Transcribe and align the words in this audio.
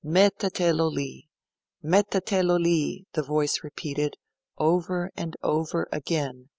'Mettetelo 0.00 0.86
li! 0.92 1.28
Mettetelo 1.82 2.54
li!' 2.56 3.06
the 3.14 3.22
voice 3.24 3.64
repeated, 3.64 4.14
over 4.56 5.10
and 5.16 5.36
over 5.42 5.88
again. 5.90 6.50